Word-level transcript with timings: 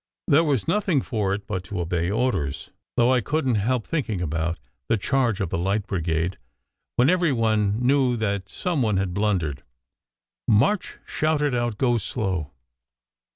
There 0.27 0.43
was 0.43 0.67
nothing 0.67 1.01
for 1.03 1.31
it 1.31 1.45
but 1.45 1.63
to 1.65 1.79
obey 1.79 2.09
orders, 2.09 2.71
though 2.97 3.13
I 3.13 3.21
couldn 3.21 3.53
t 3.53 3.59
help 3.59 3.85
thinking 3.85 4.19
about 4.19 4.57
The 4.87 4.97
Charge 4.97 5.39
of 5.39 5.49
the 5.51 5.59
Light 5.59 5.85
Brigade, 5.85 6.39
when 6.95 7.07
every 7.07 7.31
one 7.31 7.77
knew 7.85 8.17
that 8.17 8.49
some 8.49 8.81
one 8.81 8.97
had 8.97 9.13
blundered. 9.13 9.61
March 10.47 10.97
shouted 11.05 11.53
out, 11.53 11.77
Go 11.77 11.99
slow 11.99 12.49